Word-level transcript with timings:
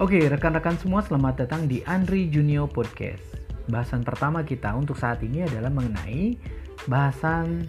Oke, 0.00 0.16
rekan-rekan 0.16 0.80
semua 0.80 1.04
selamat 1.04 1.44
datang 1.44 1.68
di 1.68 1.84
Andri 1.84 2.32
Junior 2.32 2.64
Podcast. 2.64 3.36
Bahasan 3.68 4.00
pertama 4.00 4.40
kita 4.40 4.72
untuk 4.72 4.96
saat 4.96 5.20
ini 5.20 5.44
adalah 5.44 5.68
mengenai 5.68 6.40
bahasan 6.88 7.68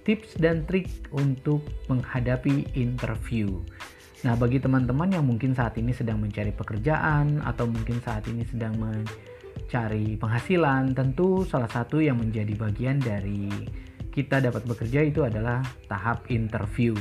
tips 0.00 0.40
dan 0.40 0.64
trik 0.64 0.88
untuk 1.12 1.60
menghadapi 1.92 2.72
interview. 2.72 3.60
Nah, 4.24 4.32
bagi 4.40 4.56
teman-teman 4.56 5.20
yang 5.20 5.28
mungkin 5.28 5.52
saat 5.52 5.76
ini 5.76 5.92
sedang 5.92 6.16
mencari 6.16 6.48
pekerjaan 6.48 7.44
atau 7.44 7.68
mungkin 7.68 8.00
saat 8.00 8.24
ini 8.24 8.48
sedang 8.48 8.80
mencari 8.80 10.16
penghasilan, 10.16 10.96
tentu 10.96 11.44
salah 11.44 11.68
satu 11.68 12.00
yang 12.00 12.16
menjadi 12.16 12.56
bagian 12.56 13.04
dari 13.04 13.52
kita 14.16 14.40
dapat 14.40 14.64
bekerja 14.64 15.04
itu 15.04 15.28
adalah 15.28 15.60
tahap 15.92 16.24
interview. 16.32 16.96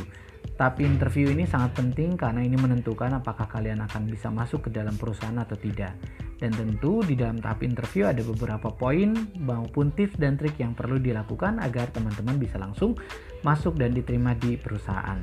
Tapi 0.54 0.86
interview 0.86 1.34
ini 1.34 1.50
sangat 1.50 1.74
penting 1.82 2.14
karena 2.14 2.46
ini 2.46 2.54
menentukan 2.54 3.18
apakah 3.18 3.50
kalian 3.50 3.82
akan 3.82 4.06
bisa 4.06 4.30
masuk 4.30 4.68
ke 4.68 4.70
dalam 4.70 4.94
perusahaan 4.96 5.36
atau 5.36 5.58
tidak. 5.58 5.98
Dan 6.38 6.52
tentu 6.54 7.02
di 7.02 7.18
dalam 7.18 7.42
tahap 7.42 7.66
interview 7.66 8.06
ada 8.06 8.22
beberapa 8.22 8.70
poin 8.70 9.16
maupun 9.40 9.90
tips 9.96 10.20
dan 10.22 10.36
trik 10.38 10.60
yang 10.62 10.76
perlu 10.76 11.00
dilakukan 11.02 11.64
agar 11.64 11.90
teman-teman 11.96 12.36
bisa 12.38 12.60
langsung 12.60 12.94
masuk 13.42 13.80
dan 13.80 13.96
diterima 13.96 14.36
di 14.36 14.60
perusahaan. 14.60 15.20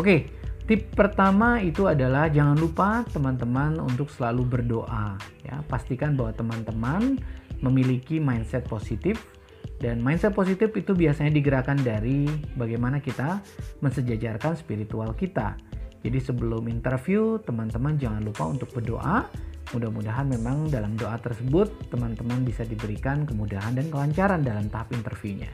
Oke, 0.00 0.32
tip 0.64 0.92
pertama 0.96 1.60
itu 1.60 1.86
adalah 1.86 2.32
jangan 2.32 2.56
lupa 2.56 3.04
teman-teman 3.12 3.78
untuk 3.80 4.08
selalu 4.08 4.48
berdoa 4.48 5.16
ya. 5.44 5.60
Pastikan 5.68 6.16
bahwa 6.16 6.32
teman-teman 6.34 7.20
memiliki 7.60 8.20
mindset 8.20 8.64
positif 8.68 9.35
dan 9.76 10.00
mindset 10.00 10.32
positif 10.32 10.72
itu 10.72 10.96
biasanya 10.96 11.32
digerakkan 11.32 11.76
dari 11.80 12.24
bagaimana 12.56 13.00
kita 13.04 13.44
mensejajarkan 13.84 14.56
spiritual 14.56 15.12
kita. 15.12 15.56
Jadi 16.00 16.18
sebelum 16.22 16.70
interview, 16.70 17.36
teman-teman 17.42 17.98
jangan 17.98 18.22
lupa 18.22 18.46
untuk 18.46 18.70
berdoa. 18.72 19.26
Mudah-mudahan 19.74 20.30
memang 20.30 20.70
dalam 20.70 20.94
doa 20.94 21.18
tersebut 21.18 21.90
teman-teman 21.90 22.46
bisa 22.46 22.62
diberikan 22.62 23.26
kemudahan 23.26 23.74
dan 23.74 23.90
kelancaran 23.90 24.40
dalam 24.46 24.70
tahap 24.70 24.94
interviewnya. 24.94 25.50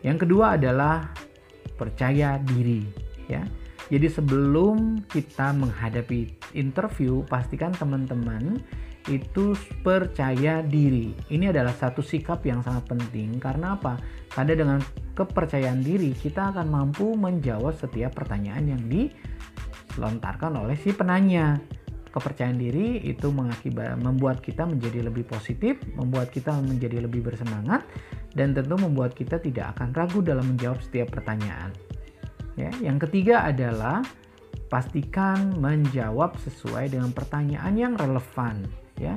Yang 0.00 0.24
kedua 0.24 0.56
adalah 0.56 1.12
percaya 1.76 2.40
diri, 2.40 2.82
ya. 3.28 3.44
Jadi 3.88 4.08
sebelum 4.08 5.04
kita 5.08 5.52
menghadapi 5.56 6.52
interview, 6.56 7.24
pastikan 7.24 7.72
teman-teman 7.72 8.60
itu 9.08 9.56
percaya 9.80 10.60
diri. 10.60 11.16
Ini 11.32 11.50
adalah 11.50 11.72
satu 11.72 12.04
sikap 12.04 12.44
yang 12.44 12.60
sangat 12.60 12.86
penting 12.86 13.40
karena 13.40 13.74
apa? 13.74 13.96
Karena 14.30 14.52
dengan 14.54 14.78
kepercayaan 15.16 15.80
diri 15.82 16.14
kita 16.14 16.54
akan 16.54 16.68
mampu 16.68 17.16
menjawab 17.16 17.74
setiap 17.74 18.14
pertanyaan 18.14 18.76
yang 18.76 18.82
dilontarkan 18.86 20.60
oleh 20.60 20.76
si 20.78 20.94
penanya. 20.94 21.58
Kepercayaan 22.08 22.56
diri 22.56 23.04
itu 23.04 23.28
mengakibat 23.28 24.00
membuat 24.00 24.40
kita 24.40 24.64
menjadi 24.64 25.04
lebih 25.06 25.28
positif, 25.28 25.76
membuat 25.92 26.32
kita 26.32 26.56
menjadi 26.56 27.04
lebih 27.04 27.20
bersemangat 27.20 27.84
dan 28.32 28.56
tentu 28.56 28.80
membuat 28.80 29.12
kita 29.12 29.36
tidak 29.36 29.76
akan 29.76 29.92
ragu 29.92 30.24
dalam 30.24 30.56
menjawab 30.56 30.80
setiap 30.80 31.12
pertanyaan. 31.12 31.70
Ya, 32.58 32.72
yang 32.82 32.98
ketiga 32.98 33.44
adalah 33.46 34.02
pastikan 34.68 35.56
menjawab 35.60 36.36
sesuai 36.42 36.92
dengan 36.96 37.12
pertanyaan 37.12 37.74
yang 37.76 37.94
relevan 37.96 38.68
ya. 38.98 39.16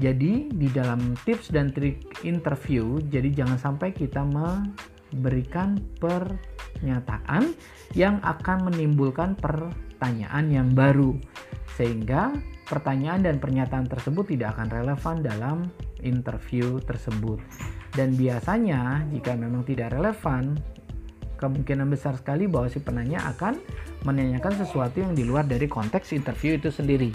Jadi 0.00 0.48
di 0.48 0.68
dalam 0.72 1.12
tips 1.28 1.52
dan 1.52 1.68
trik 1.76 2.24
interview, 2.24 2.96
jadi 3.12 3.44
jangan 3.44 3.60
sampai 3.60 3.92
kita 3.92 4.24
memberikan 4.24 5.76
pernyataan 6.00 7.52
yang 7.92 8.16
akan 8.24 8.72
menimbulkan 8.72 9.36
pertanyaan 9.36 10.48
yang 10.48 10.68
baru 10.72 11.20
sehingga 11.76 12.32
pertanyaan 12.64 13.20
dan 13.20 13.36
pernyataan 13.36 13.88
tersebut 13.88 14.32
tidak 14.32 14.56
akan 14.56 14.68
relevan 14.72 15.16
dalam 15.20 15.58
interview 16.00 16.80
tersebut. 16.80 17.40
Dan 17.92 18.14
biasanya 18.14 19.04
jika 19.10 19.34
memang 19.36 19.66
tidak 19.66 19.92
relevan, 19.92 20.56
kemungkinan 21.40 21.88
besar 21.88 22.14
sekali 22.20 22.44
bahwa 22.46 22.68
si 22.68 22.78
penanya 22.78 23.24
akan 23.32 23.58
menanyakan 24.04 24.60
sesuatu 24.60 25.00
yang 25.00 25.16
di 25.16 25.24
luar 25.24 25.48
dari 25.48 25.66
konteks 25.66 26.12
interview 26.12 26.60
itu 26.60 26.68
sendiri. 26.68 27.10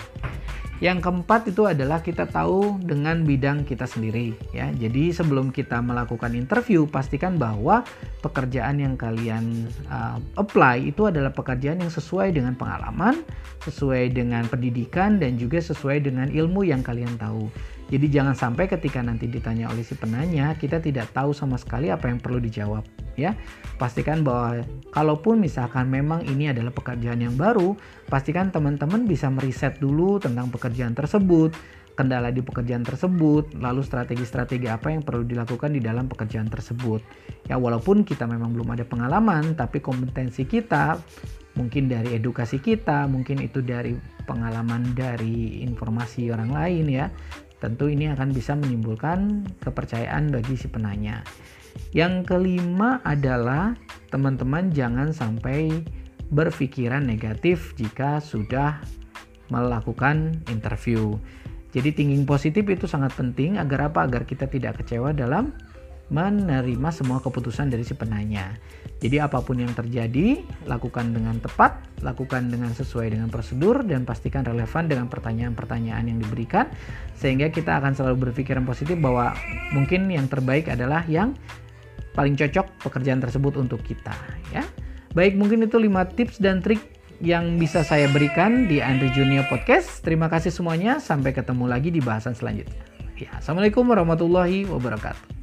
Yang 0.83 1.07
keempat 1.07 1.47
itu 1.47 1.63
adalah 1.63 2.03
kita 2.03 2.27
tahu 2.27 2.83
dengan 2.83 3.23
bidang 3.23 3.63
kita 3.63 3.87
sendiri 3.87 4.35
ya. 4.51 4.67
Jadi 4.75 5.15
sebelum 5.15 5.55
kita 5.55 5.79
melakukan 5.79 6.35
interview 6.35 6.83
pastikan 6.83 7.39
bahwa 7.39 7.87
pekerjaan 8.19 8.83
yang 8.83 8.99
kalian 8.99 9.71
uh, 9.87 10.19
apply 10.35 10.83
itu 10.91 11.07
adalah 11.07 11.31
pekerjaan 11.31 11.79
yang 11.79 11.93
sesuai 11.93 12.35
dengan 12.35 12.59
pengalaman, 12.59 13.23
sesuai 13.63 14.11
dengan 14.11 14.43
pendidikan 14.51 15.15
dan 15.15 15.39
juga 15.39 15.63
sesuai 15.63 16.03
dengan 16.03 16.27
ilmu 16.27 16.67
yang 16.67 16.83
kalian 16.83 17.15
tahu. 17.15 17.47
Jadi 17.85 18.09
jangan 18.09 18.33
sampai 18.33 18.65
ketika 18.65 18.97
nanti 19.05 19.29
ditanya 19.29 19.69
oleh 19.69 19.85
si 19.85 19.93
penanya 19.93 20.57
kita 20.57 20.81
tidak 20.81 21.13
tahu 21.13 21.37
sama 21.37 21.53
sekali 21.61 21.93
apa 21.93 22.09
yang 22.09 22.17
perlu 22.17 22.41
dijawab 22.41 22.81
ya. 23.13 23.37
Pastikan 23.77 24.25
bahwa 24.25 24.65
kalaupun 24.89 25.37
misalkan 25.37 25.91
memang 25.93 26.25
ini 26.25 26.49
adalah 26.49 26.73
pekerjaan 26.73 27.21
yang 27.21 27.35
baru, 27.37 27.77
pastikan 28.09 28.49
teman-teman 28.49 29.05
bisa 29.05 29.29
meriset 29.29 29.77
dulu 29.77 30.17
tentang 30.17 30.49
pekerjaan 30.49 30.97
tersebut, 30.97 31.53
kendala 31.93 32.33
di 32.33 32.41
pekerjaan 32.41 32.81
tersebut, 32.81 33.53
lalu 33.61 33.85
strategi-strategi 33.85 34.65
apa 34.65 34.89
yang 34.89 35.05
perlu 35.05 35.21
dilakukan 35.21 35.75
di 35.75 35.81
dalam 35.83 36.09
pekerjaan 36.09 36.49
tersebut. 36.49 37.05
Ya 37.45 37.61
walaupun 37.61 38.01
kita 38.01 38.25
memang 38.25 38.49
belum 38.55 38.73
ada 38.73 38.83
pengalaman, 38.87 39.53
tapi 39.53 39.77
kompetensi 39.77 40.47
kita 40.47 40.97
mungkin 41.55 41.87
dari 41.87 42.19
edukasi 42.19 42.59
kita, 42.59 43.07
mungkin 43.07 43.39
itu 43.39 43.63
dari 43.63 43.95
pengalaman 44.25 44.97
dari 44.97 45.61
informasi 45.63 46.33
orang 46.33 46.51
lain 46.51 46.85
ya 46.89 47.07
Tentu 47.59 47.87
ini 47.87 48.11
akan 48.11 48.35
bisa 48.35 48.53
menimbulkan 48.53 49.47
kepercayaan 49.63 50.29
bagi 50.29 50.59
si 50.59 50.67
penanya. 50.67 51.23
Yang 51.91 52.27
kelima 52.27 53.03
adalah 53.03 53.75
teman-teman 54.11 54.71
jangan 54.71 55.11
sampai 55.11 55.83
berpikiran 56.31 57.03
negatif 57.03 57.75
jika 57.75 58.19
sudah 58.19 58.79
melakukan 59.51 60.41
interview. 60.49 61.15
Jadi 61.75 61.91
thinking 61.91 62.23
positif 62.23 62.63
itu 62.71 62.87
sangat 62.87 63.11
penting 63.19 63.59
agar 63.59 63.91
apa? 63.91 64.07
Agar 64.07 64.23
kita 64.23 64.47
tidak 64.47 64.79
kecewa 64.79 65.11
dalam 65.11 65.51
menerima 66.13 66.89
semua 66.93 67.17
keputusan 67.17 67.73
dari 67.73 67.81
si 67.81 67.97
penanya. 67.97 68.53
Jadi 69.01 69.17
apa 69.17 69.41
pun 69.41 69.57
yang 69.57 69.73
terjadi, 69.73 70.41
lakukan 70.69 71.11
dengan 71.11 71.37
tepat, 71.41 71.81
lakukan 72.05 72.47
dengan 72.53 72.71
sesuai 72.71 73.11
dengan 73.11 73.27
prosedur 73.27 73.81
dan 73.83 74.05
pastikan 74.05 74.45
relevan 74.45 74.85
dengan 74.85 75.09
pertanyaan-pertanyaan 75.09 76.05
yang 76.09 76.19
diberikan 76.21 76.69
sehingga 77.17 77.49
kita 77.49 77.81
akan 77.81 77.97
selalu 77.97 78.29
berpikiran 78.29 78.63
positif 78.63 78.95
bahwa 79.01 79.33
mungkin 79.73 80.07
yang 80.07 80.29
terbaik 80.29 80.69
adalah 80.69 81.03
yang 81.09 81.33
paling 82.15 82.37
cocok 82.37 82.85
pekerjaan 82.85 83.19
tersebut 83.19 83.59
untuk 83.59 83.83
kita 83.83 84.15
ya. 84.53 84.63
Baik, 85.15 85.39
mungkin 85.39 85.63
itu 85.63 85.79
5 85.79 86.15
tips 86.15 86.43
dan 86.43 86.59
trik 86.59 86.79
yang 87.23 87.55
bisa 87.55 87.83
saya 87.87 88.11
berikan 88.11 88.67
di 88.67 88.83
Andri 88.83 89.07
Junior 89.15 89.47
Podcast. 89.47 90.03
Terima 90.03 90.27
kasih 90.27 90.51
semuanya, 90.51 90.99
sampai 90.99 91.31
ketemu 91.31 91.71
lagi 91.71 91.87
di 91.87 92.03
bahasan 92.03 92.35
selanjutnya. 92.35 92.83
Ya, 93.15 93.31
Assalamualaikum 93.39 93.87
warahmatullahi 93.87 94.67
wabarakatuh. 94.67 95.34